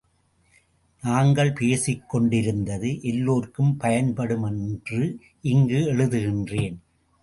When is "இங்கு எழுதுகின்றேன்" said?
5.41-6.77